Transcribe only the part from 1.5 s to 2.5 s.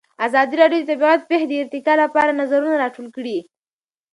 ارتقا لپاره